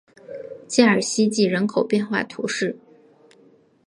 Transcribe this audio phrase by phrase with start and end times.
[0.67, 2.75] 加尔希济人口变化图示